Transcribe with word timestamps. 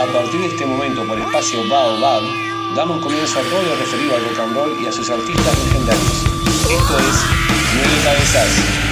A 0.00 0.12
partir 0.12 0.40
de 0.40 0.46
este 0.46 0.66
momento, 0.66 1.04
por 1.04 1.18
espacio 1.18 1.66
Baobab, 1.68 2.22
damos 2.74 3.02
comienzo 3.02 3.38
a 3.38 3.42
todo 3.42 3.62
lo 3.62 3.76
referido 3.76 4.16
al 4.16 4.24
rock 4.24 4.38
and 4.40 4.54
roll 4.54 4.82
y 4.82 4.86
a 4.86 4.92
sus 4.92 5.08
artistas 5.10 5.58
legendarios. 5.64 6.24
Esto 6.68 6.98
es 6.98 7.24
Nueve 7.74 8.00
Cabezas. 8.04 8.89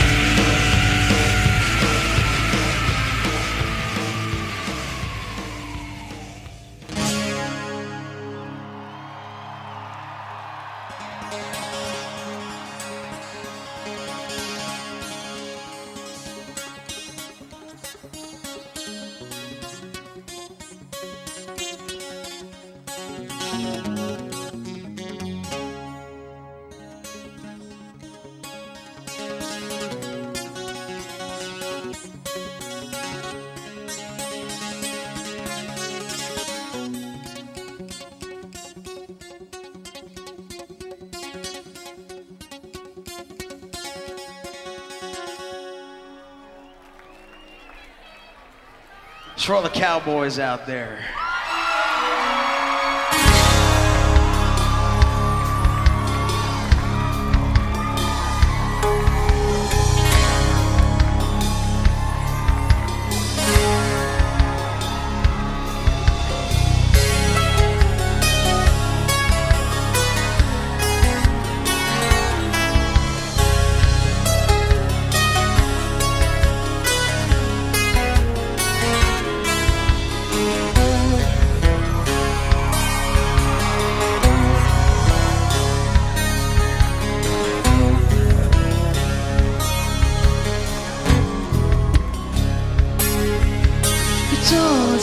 For 49.48 49.54
all 49.54 49.62
the 49.62 49.70
cowboys 49.70 50.38
out 50.38 50.66
there. 50.66 51.02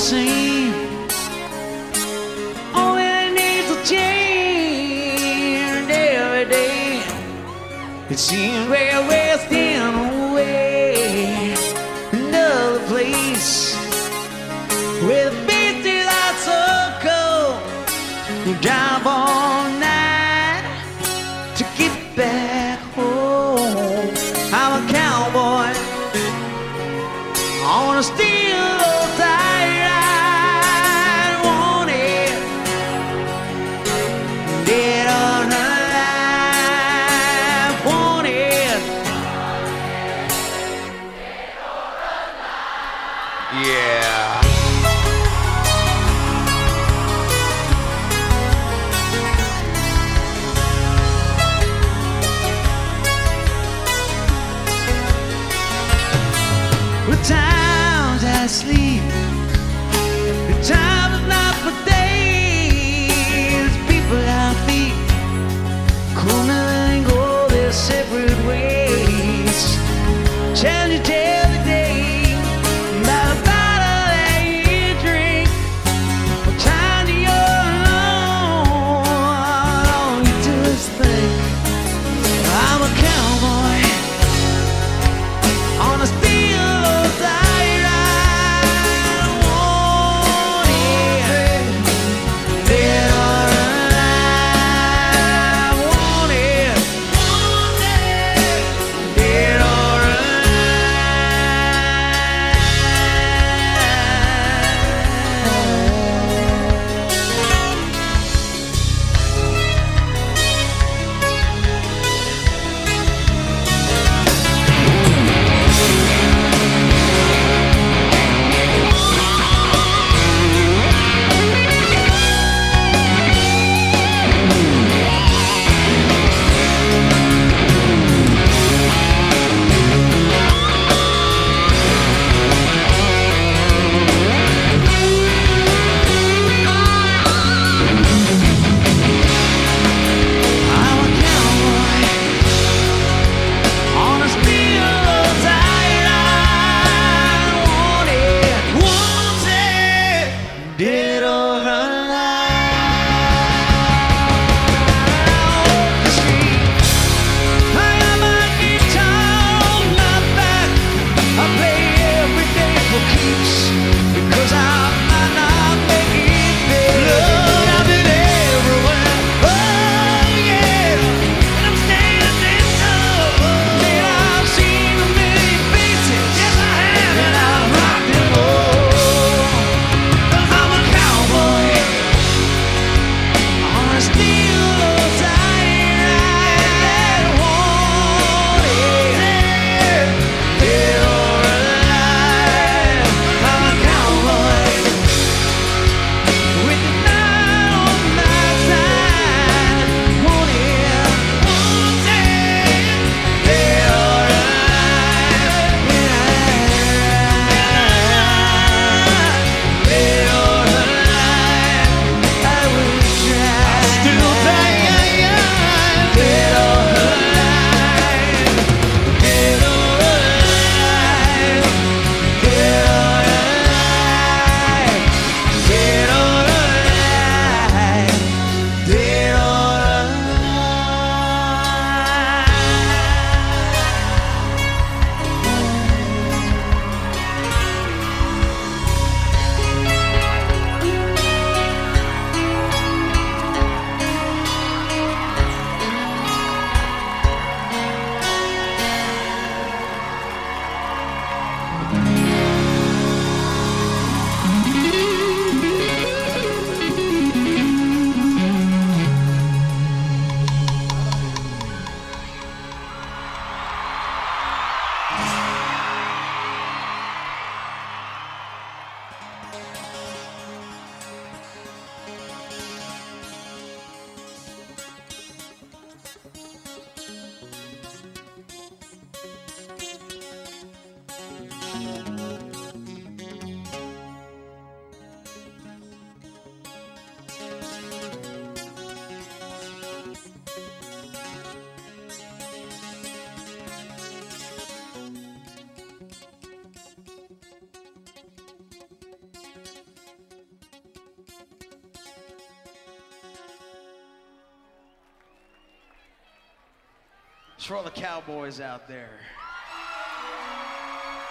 Same. 0.05 0.71
All 2.75 2.95
it 2.95 3.33
needs 3.33 3.67
to 3.71 3.77
change 3.91 5.89
every 5.89 6.45
day. 6.45 7.01
It 8.11 8.19
seems 8.19 8.69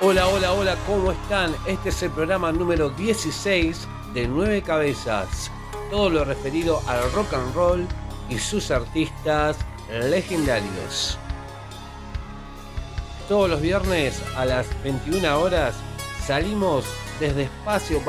Hola, 0.01 0.29
hola, 0.29 0.53
hola, 0.53 0.77
¿cómo 0.87 1.11
están? 1.11 1.53
Este 1.67 1.89
es 1.89 2.03
el 2.05 2.11
programa 2.13 2.53
número 2.53 2.91
16 2.91 3.89
de 4.13 4.29
Nueve 4.29 4.63
Cabezas. 4.63 5.51
Todo 5.91 6.09
lo 6.09 6.25
referido 6.25 6.81
al 6.87 7.11
rock 7.13 7.35
and 7.35 7.53
roll 7.53 7.89
y 8.29 8.39
sus 8.39 8.71
artistas 8.71 9.57
legendarios. 9.91 11.19
Todos 13.29 13.51
los 13.51 13.61
viernes 13.61 14.23
a 14.37 14.45
las 14.45 14.67
21 14.85 15.41
horas 15.41 15.75
salimos 16.25 16.85
desde 17.19 17.43
espacio 17.45 18.01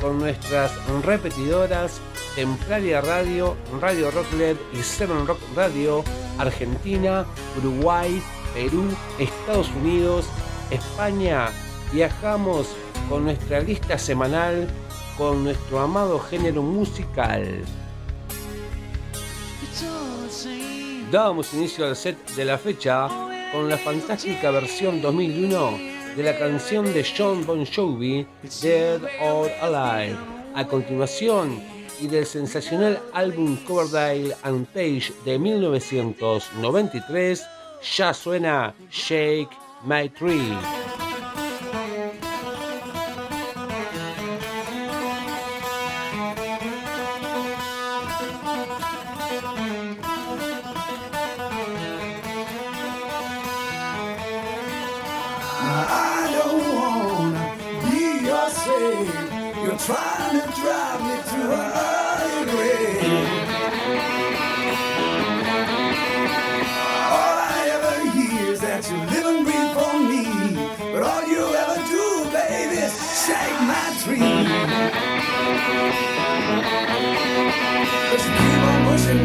con 0.00 0.18
nuestras 0.18 0.72
repetidoras 1.02 2.00
Templaria 2.34 3.00
Radio, 3.00 3.56
Radio 3.80 4.10
Rock 4.10 4.32
LED 4.32 4.56
y 4.72 4.82
Seven 4.82 5.26
Rock 5.26 5.38
Radio, 5.54 6.02
Argentina, 6.38 7.24
Uruguay, 7.58 8.20
Perú, 8.54 8.88
Estados 9.18 9.68
Unidos, 9.80 10.26
España. 10.70 11.48
Viajamos 11.92 12.68
con 13.08 13.24
nuestra 13.24 13.60
lista 13.60 13.98
semanal 13.98 14.68
con 15.16 15.44
nuestro 15.44 15.78
amado 15.78 16.18
género 16.18 16.62
musical. 16.62 17.62
Dábamos 21.12 21.54
inicio 21.54 21.86
al 21.86 21.94
set 21.94 22.18
de 22.34 22.44
la 22.44 22.58
fecha 22.58 23.08
con 23.52 23.68
la 23.68 23.78
fantástica 23.78 24.50
versión 24.50 25.00
2001 25.00 25.78
de 26.16 26.22
la 26.22 26.36
canción 26.36 26.92
de 26.92 27.06
John 27.16 27.46
Bon 27.46 27.64
Jovi, 27.64 28.26
Dead 28.60 29.00
or 29.20 29.50
Alive. 29.60 30.16
A 30.56 30.66
continuación, 30.66 31.60
y 32.00 32.06
del 32.06 32.26
sensacional 32.26 33.00
álbum 33.12 33.56
Coverdale 33.66 34.36
and 34.42 34.66
Page 34.68 35.12
de 35.24 35.36
1993 35.38 37.44
ya 37.96 38.14
suena 38.14 38.72
Shake 38.90 39.50
My 39.84 40.08
Tree. 40.08 40.56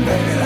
Amen. 0.09 0.38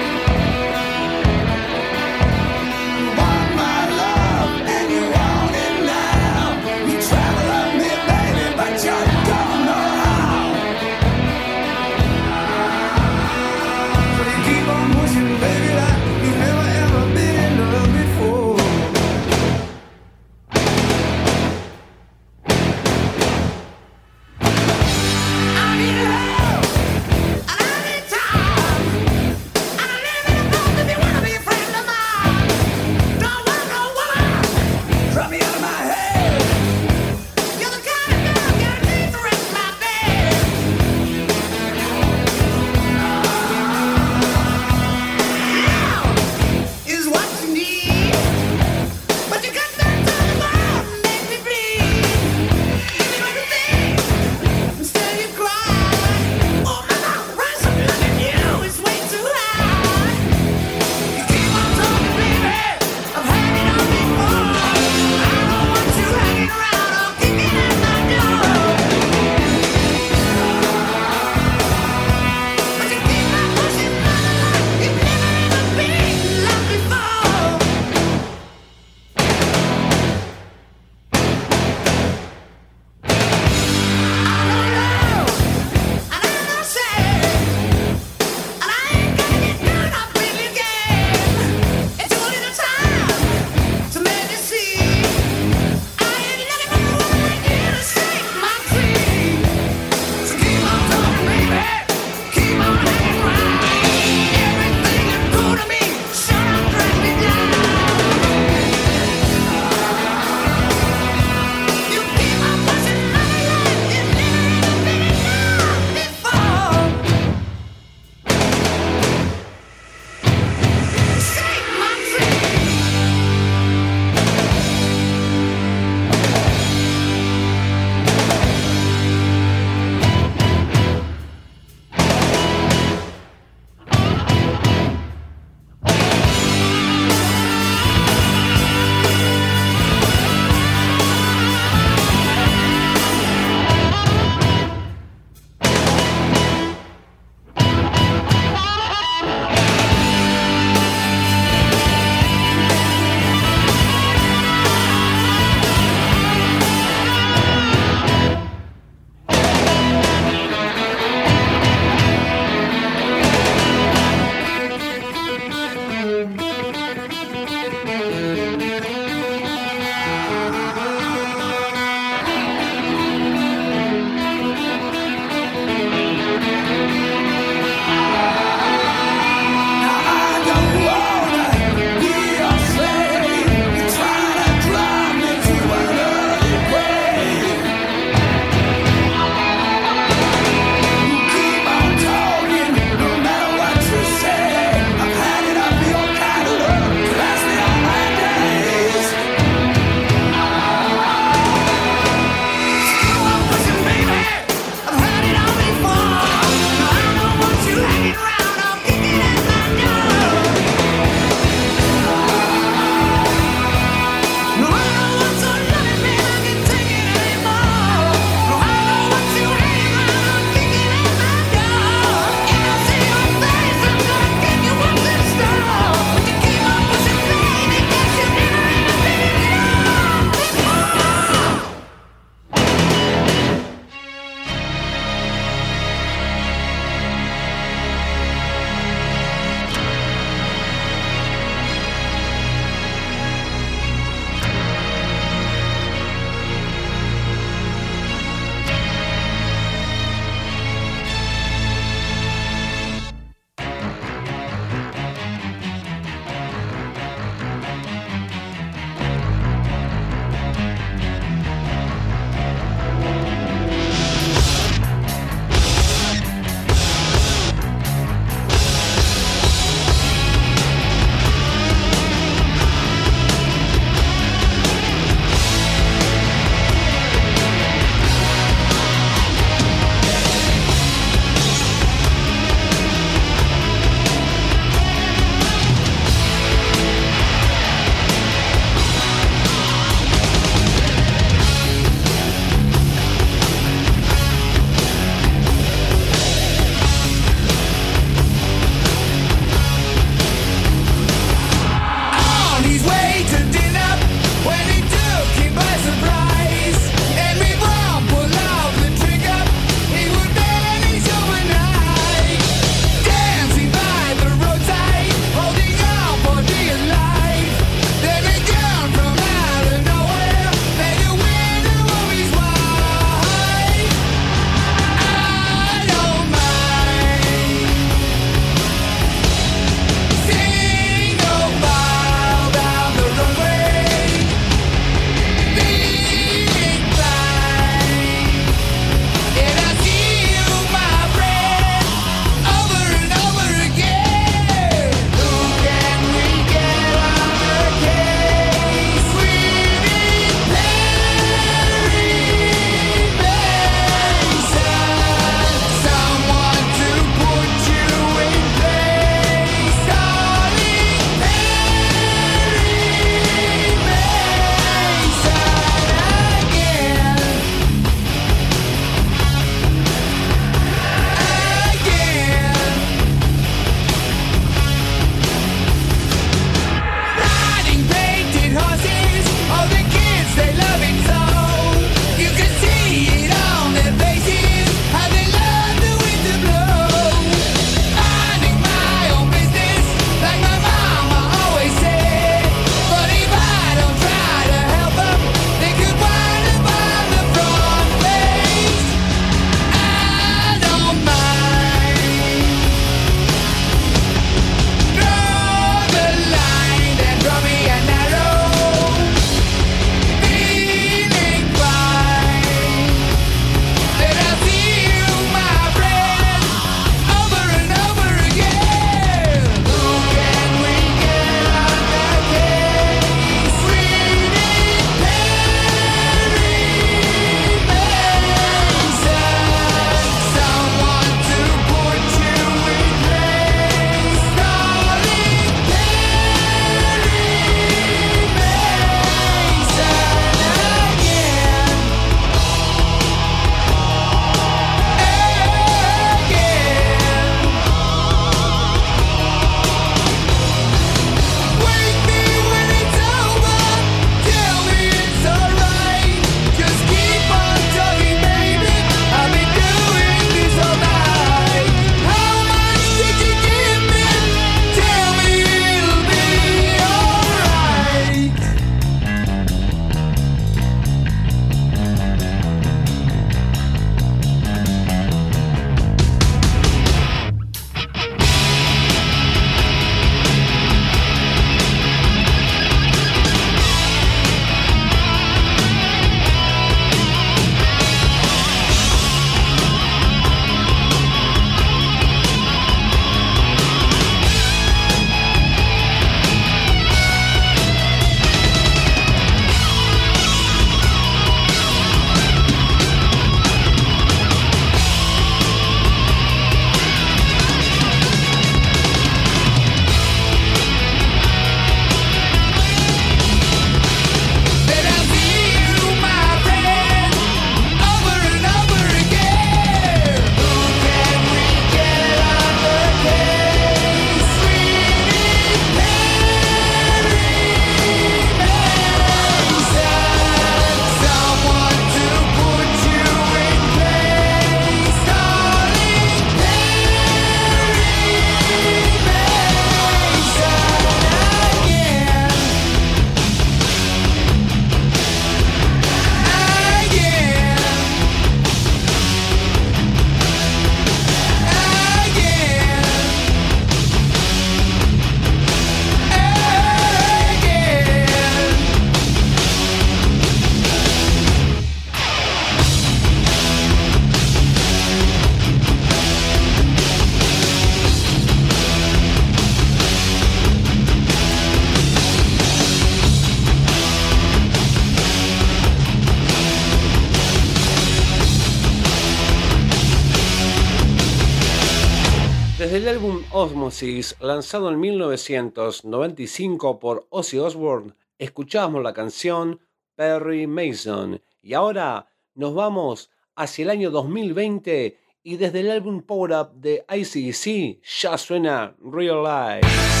Lanzado 584.19 584.69
en 584.69 584.79
1995 584.79 586.79
por 586.79 587.07
Ozzy 587.09 587.39
Osbourne, 587.39 587.93
escuchamos 588.19 588.83
la 588.83 588.93
canción 588.93 589.59
Perry 589.95 590.45
Mason 590.45 591.19
y 591.41 591.55
ahora 591.55 592.07
nos 592.35 592.53
vamos 592.53 593.09
hacia 593.35 593.63
el 593.63 593.71
año 593.71 593.89
2020 593.89 594.99
y 595.23 595.37
desde 595.37 595.61
el 595.61 595.71
álbum 595.71 596.03
Power 596.03 596.31
Up 596.33 596.51
de 596.53 596.85
ICC 596.87 597.81
ya 597.83 598.19
suena 598.19 598.75
Real 598.79 599.23
Life. 599.23 600.00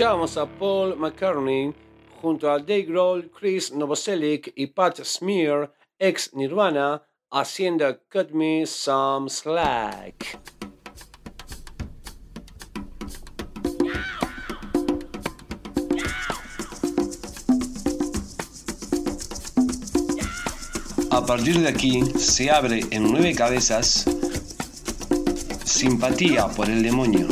Escuchábamos 0.00 0.38
a 0.38 0.46
Paul 0.46 0.96
McCartney 0.96 1.74
junto 2.22 2.50
a 2.50 2.58
Dave 2.58 2.84
Grohl, 2.84 3.30
Chris 3.38 3.70
Novoselic 3.70 4.50
y 4.56 4.68
Pat 4.68 4.98
Smear, 5.04 5.74
ex 5.98 6.32
Nirvana, 6.32 7.02
haciendo 7.30 7.84
Cut 8.10 8.30
Me 8.30 8.64
Some 8.64 9.28
Slack. 9.28 10.40
A 21.10 21.26
partir 21.26 21.60
de 21.60 21.68
aquí 21.68 22.00
se 22.16 22.50
abre 22.50 22.86
en 22.90 23.12
nueve 23.12 23.34
cabezas 23.34 24.06
Simpatía 25.66 26.48
por 26.48 26.70
el 26.70 26.82
demonio, 26.82 27.28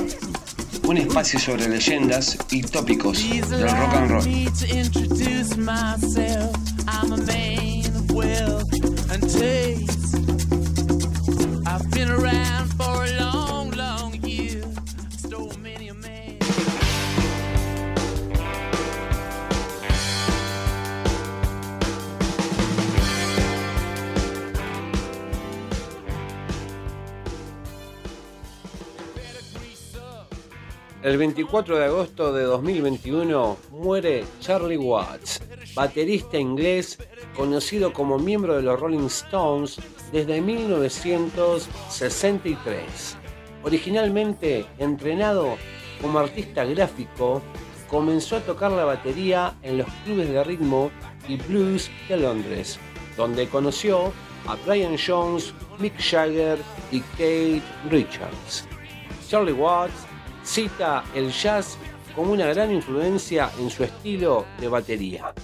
un 0.88 0.96
espacio 0.96 1.38
sobre 1.38 1.68
leyendas 1.68 2.38
y 2.50 2.62
tópicos 2.62 3.22
del 3.28 3.68
rock 3.68 3.94
and 3.94 4.10
roll. 4.10 4.24
El 31.08 31.16
24 31.16 31.78
de 31.78 31.86
agosto 31.86 32.34
de 32.34 32.42
2021 32.42 33.56
muere 33.70 34.26
Charlie 34.40 34.76
Watts, 34.76 35.40
baterista 35.74 36.36
inglés 36.36 36.98
conocido 37.34 37.94
como 37.94 38.18
miembro 38.18 38.56
de 38.56 38.62
los 38.62 38.78
Rolling 38.78 39.06
Stones 39.06 39.80
desde 40.12 40.42
1963. 40.42 43.16
Originalmente 43.64 44.66
entrenado 44.76 45.56
como 46.02 46.18
artista 46.18 46.66
gráfico, 46.66 47.40
comenzó 47.88 48.36
a 48.36 48.40
tocar 48.40 48.72
la 48.72 48.84
batería 48.84 49.54
en 49.62 49.78
los 49.78 49.86
clubes 50.04 50.28
de 50.28 50.44
ritmo 50.44 50.90
y 51.26 51.36
blues 51.36 51.90
de 52.10 52.18
Londres, 52.18 52.78
donde 53.16 53.48
conoció 53.48 54.12
a 54.46 54.56
Brian 54.66 54.98
Jones, 54.98 55.54
Mick 55.78 55.98
Jagger 55.98 56.58
y 56.92 57.00
Kate 57.00 57.62
Richards. 57.88 58.68
Charlie 59.26 59.52
Watts 59.52 60.07
cita 60.48 61.04
el 61.14 61.30
jazz 61.30 61.78
como 62.16 62.32
una 62.32 62.46
gran 62.46 62.72
influencia 62.72 63.50
en 63.58 63.68
su 63.68 63.84
estilo 63.84 64.46
de 64.58 64.68
batería. 64.68 65.34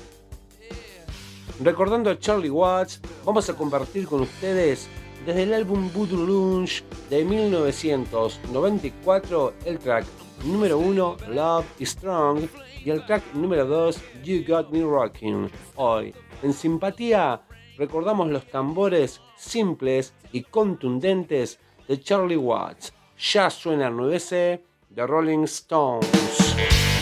Recordando 1.60 2.08
a 2.10 2.18
Charlie 2.18 2.48
Watts, 2.48 3.02
vamos 3.24 3.50
a 3.50 3.54
compartir 3.54 4.06
con 4.06 4.22
ustedes 4.22 4.88
desde 5.26 5.42
el 5.42 5.52
álbum 5.52 5.90
Voodoo 5.92 6.26
Lounge 6.26 6.82
de 7.10 7.22
1994 7.22 9.52
el 9.66 9.78
track 9.78 10.06
número 10.44 10.78
1 10.78 11.16
Love 11.28 11.66
is 11.78 11.90
Strong 11.90 12.48
y 12.82 12.88
el 12.88 13.04
track 13.04 13.34
número 13.34 13.66
2 13.66 14.00
You 14.24 14.42
Got 14.48 14.70
Me 14.70 14.80
Rocking. 14.82 15.50
Hoy, 15.76 16.14
en 16.42 16.54
simpatía, 16.54 17.42
recordamos 17.76 18.30
los 18.30 18.46
tambores 18.46 19.20
simples 19.36 20.14
y 20.32 20.44
contundentes 20.44 21.60
de 21.86 22.00
Charlie 22.00 22.38
Watts. 22.38 22.94
Ya 23.18 23.50
suena 23.50 23.88
el 23.88 23.94
9C 23.94 24.62
The 24.94 25.08
Rolling 25.08 25.48
Stones. 25.48 26.93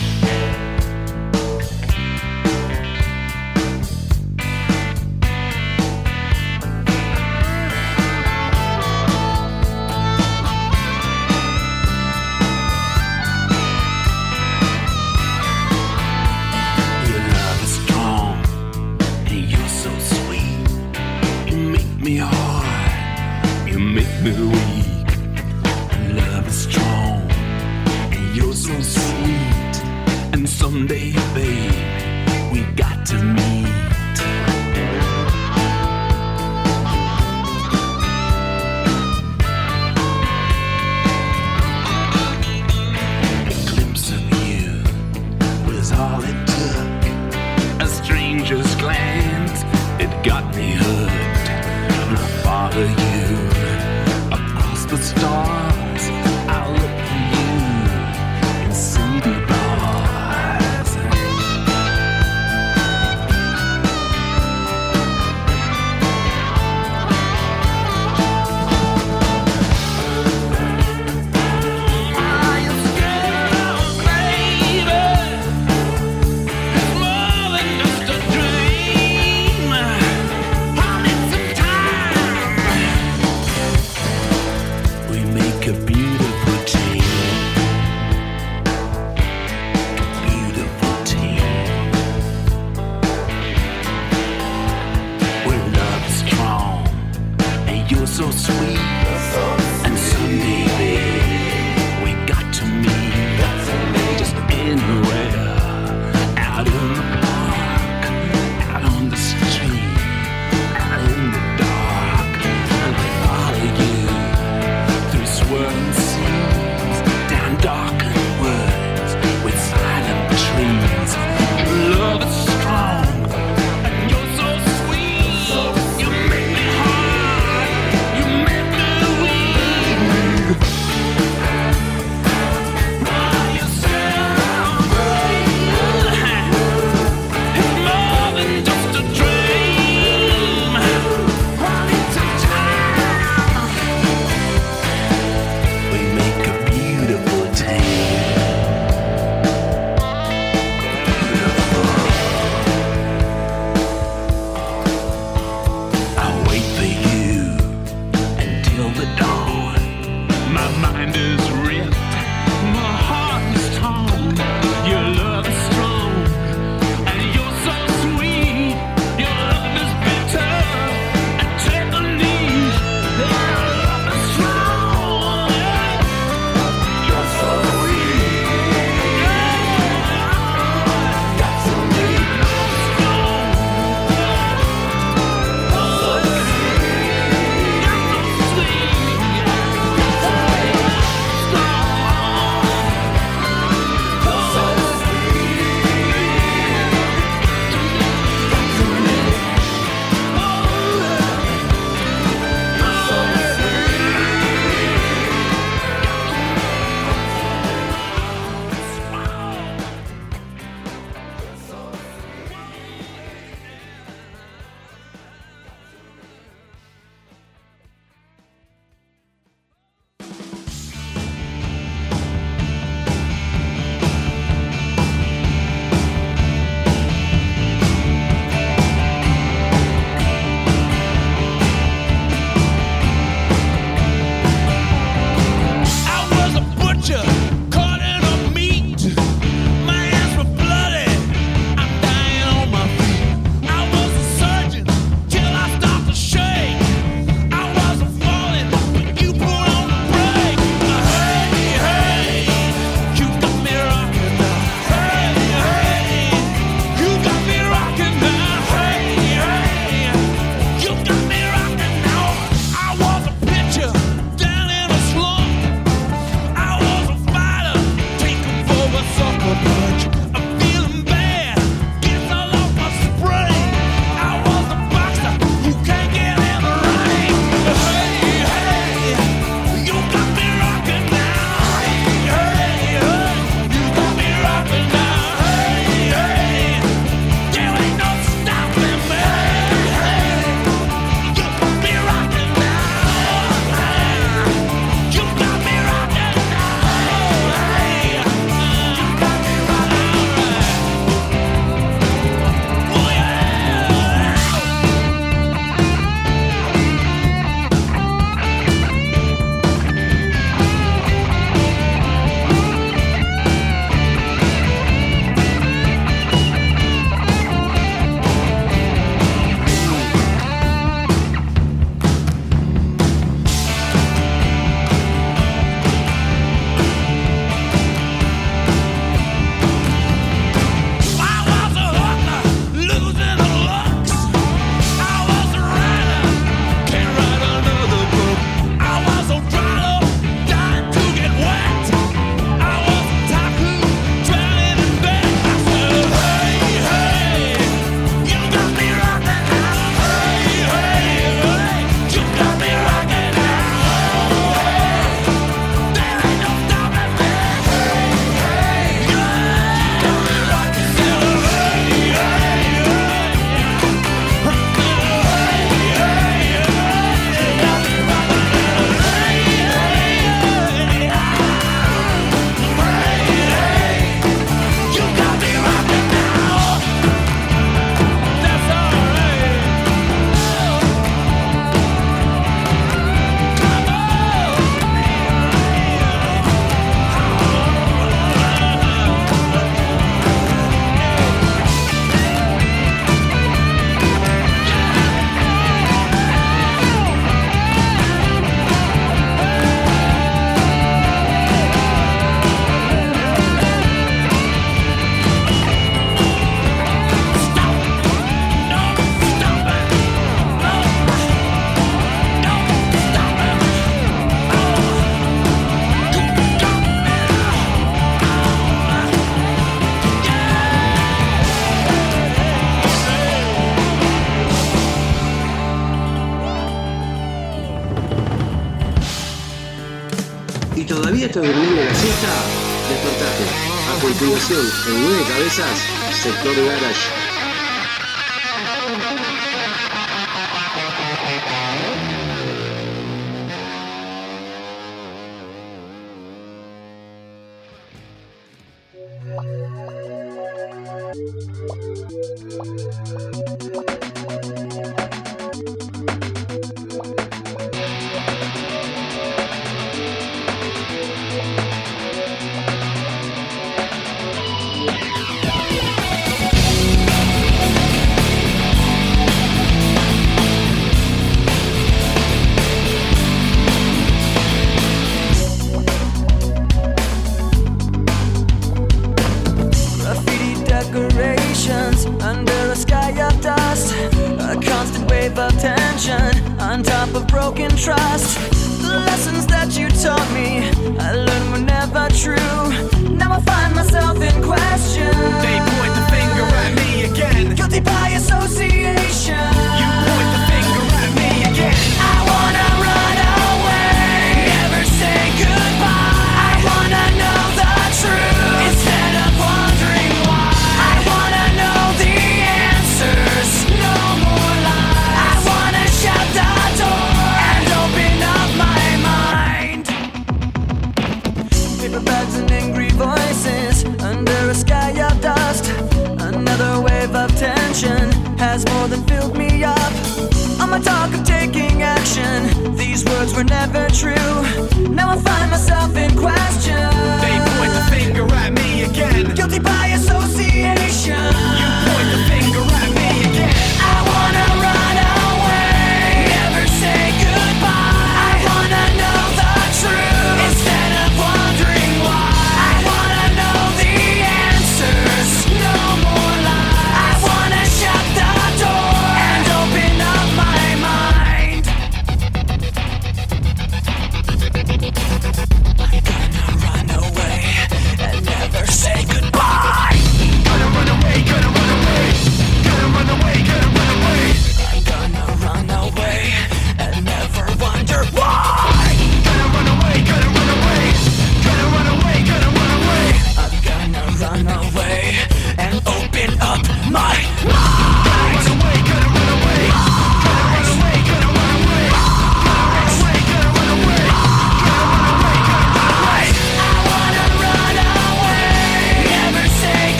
Continuación, 434.03 434.65
en 434.89 435.01
nueve 435.01 435.23
cabezas, 435.29 435.87
sector 436.11 436.55
garage. 436.65 437.22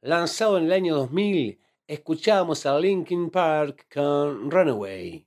Lanzado 0.00 0.56
en 0.56 0.64
el 0.64 0.72
año 0.72 0.96
2000, 0.96 1.60
escuchábamos 1.86 2.64
a 2.64 2.80
Linkin 2.80 3.28
Park 3.28 3.86
con 3.92 4.50
Runaway. 4.50 5.26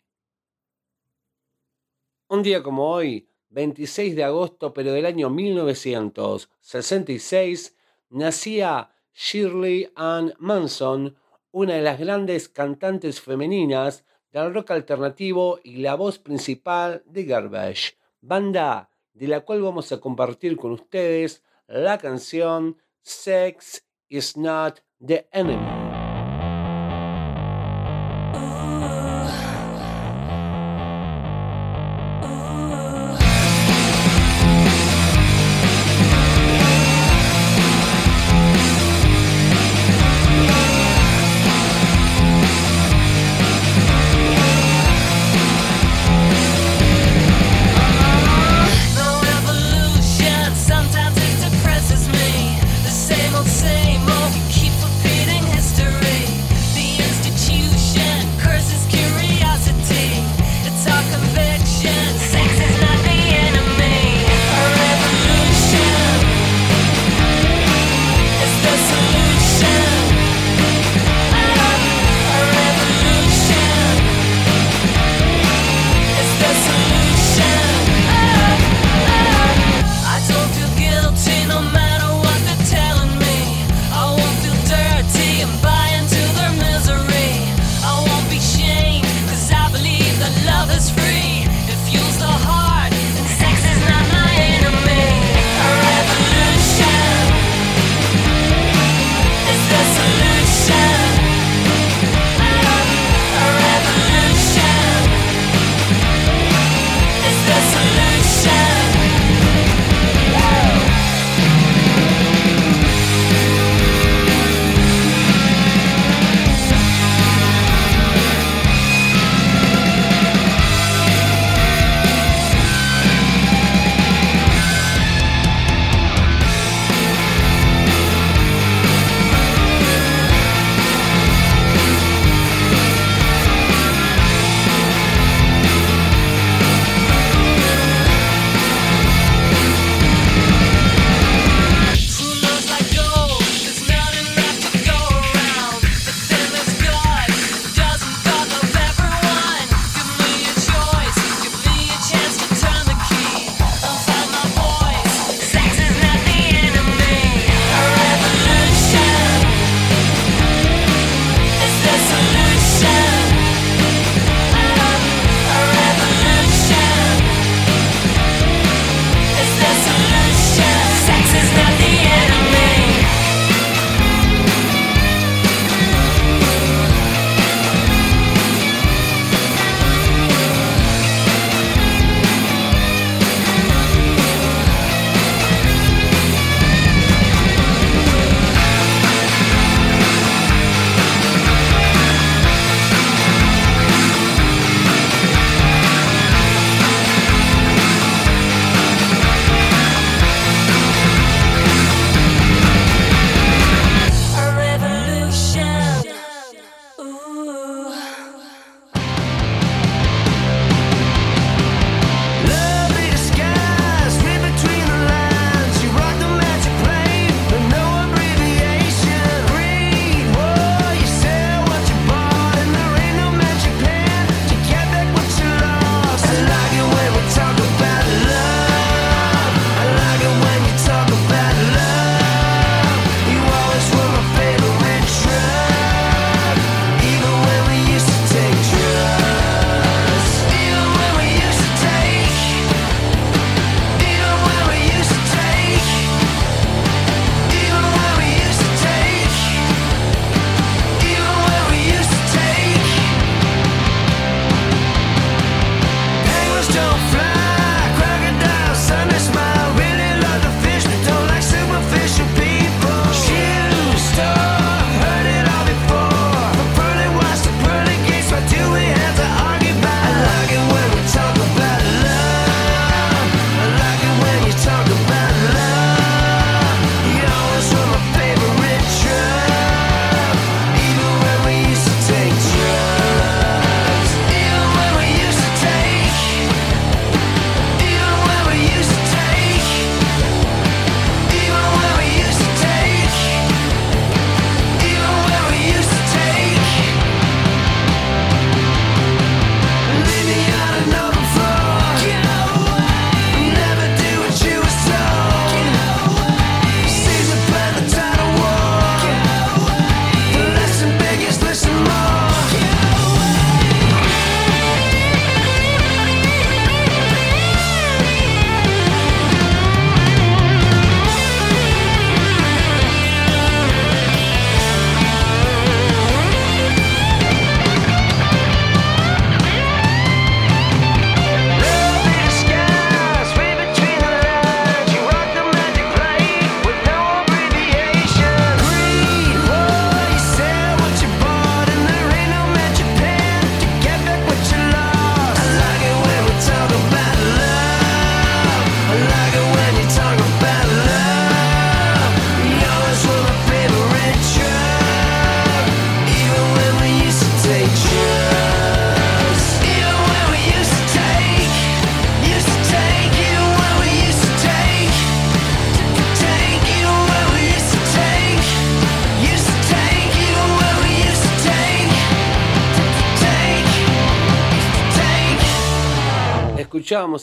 Un 2.29 2.41
día 2.41 2.63
como 2.63 2.89
hoy, 2.89 3.29
26 3.49 4.15
de 4.15 4.23
agosto, 4.23 4.73
pero 4.73 4.93
del 4.93 5.05
año 5.05 5.29
1966, 5.29 7.77
nacía 8.09 8.89
Shirley 9.13 9.91
Ann 9.95 10.33
Manson, 10.39 11.15
una 11.51 11.75
de 11.75 11.83
las 11.83 11.99
grandes 11.99 12.49
cantantes 12.49 13.21
femeninas 13.21 14.05
del 14.31 14.55
rock 14.55 14.71
alternativo 14.71 15.59
y 15.63 15.75
la 15.77 15.93
voz 15.93 16.17
principal 16.17 17.03
de 17.05 17.25
Garbage, 17.25 17.95
banda 18.21 18.89
de 19.13 19.27
la 19.27 19.41
cual 19.41 19.61
vamos 19.61 19.91
a 19.91 19.99
compartir 19.99 20.57
con 20.57 20.71
ustedes 20.71 21.43
la 21.67 21.99
canción 21.99 22.81
sex 23.01 23.85
is 24.09 24.35
not 24.35 24.81
the 24.99 25.23
enemy. 25.35 25.78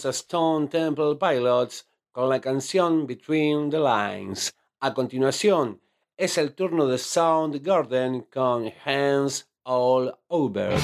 A 0.05 0.11
Stone 0.11 0.69
Temple 0.69 1.17
Pilots 1.17 1.89
con 2.13 2.29
la 2.29 2.41
canción 2.41 3.07
Between 3.07 3.71
the 3.71 3.79
Lines. 3.79 4.53
A 4.81 4.93
continuación, 4.93 5.81
es 6.17 6.37
el 6.37 6.55
turno 6.55 6.87
de 6.87 6.99
Soundgarden 6.99 8.23
con 8.23 8.71
Hands 8.85 9.49
All 9.65 10.15
Over. 10.29 10.77